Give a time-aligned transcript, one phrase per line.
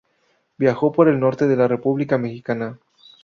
[0.57, 2.79] Viajó por el norte de la República mexicana.